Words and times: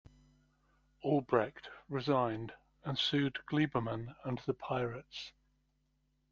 Albrecht 1.03 1.69
resigned 1.87 2.53
and 2.83 2.97
sued 2.97 3.37
Glieberman 3.47 4.15
and 4.25 4.39
the 4.47 4.53
Pirates. 4.55 5.31